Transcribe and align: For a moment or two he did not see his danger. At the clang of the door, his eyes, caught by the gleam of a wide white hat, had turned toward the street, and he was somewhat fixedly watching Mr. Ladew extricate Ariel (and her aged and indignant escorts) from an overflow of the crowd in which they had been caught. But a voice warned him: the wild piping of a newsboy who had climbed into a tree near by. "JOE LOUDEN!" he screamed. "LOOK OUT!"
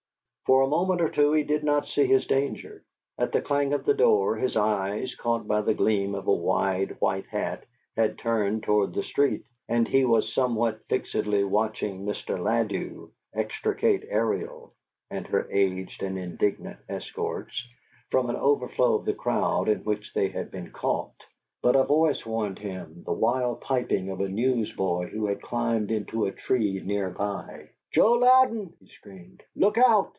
For 0.47 0.63
a 0.63 0.67
moment 0.67 0.99
or 0.99 1.07
two 1.07 1.31
he 1.31 1.43
did 1.43 1.63
not 1.63 1.87
see 1.87 2.05
his 2.07 2.27
danger. 2.27 2.83
At 3.17 3.31
the 3.31 3.39
clang 3.39 3.71
of 3.71 3.85
the 3.85 3.93
door, 3.93 4.35
his 4.35 4.57
eyes, 4.57 5.15
caught 5.15 5.47
by 5.47 5.61
the 5.61 5.73
gleam 5.73 6.13
of 6.13 6.27
a 6.27 6.33
wide 6.33 6.97
white 6.99 7.25
hat, 7.27 7.63
had 7.95 8.17
turned 8.17 8.61
toward 8.63 8.93
the 8.93 9.01
street, 9.01 9.45
and 9.69 9.87
he 9.87 10.03
was 10.03 10.33
somewhat 10.33 10.81
fixedly 10.89 11.45
watching 11.45 12.03
Mr. 12.05 12.37
Ladew 12.37 13.11
extricate 13.33 14.03
Ariel 14.09 14.73
(and 15.09 15.25
her 15.27 15.49
aged 15.49 16.03
and 16.03 16.19
indignant 16.19 16.79
escorts) 16.89 17.65
from 18.09 18.29
an 18.29 18.35
overflow 18.35 18.95
of 18.95 19.05
the 19.05 19.13
crowd 19.13 19.69
in 19.69 19.85
which 19.85 20.13
they 20.13 20.27
had 20.27 20.51
been 20.51 20.71
caught. 20.71 21.15
But 21.61 21.77
a 21.77 21.85
voice 21.85 22.25
warned 22.25 22.59
him: 22.59 23.03
the 23.05 23.13
wild 23.13 23.61
piping 23.61 24.09
of 24.09 24.19
a 24.19 24.27
newsboy 24.27 25.07
who 25.11 25.27
had 25.27 25.41
climbed 25.41 25.91
into 25.91 26.25
a 26.25 26.33
tree 26.33 26.81
near 26.83 27.09
by. 27.09 27.69
"JOE 27.93 28.15
LOUDEN!" 28.15 28.73
he 28.81 28.87
screamed. 28.89 29.41
"LOOK 29.55 29.77
OUT!" 29.77 30.09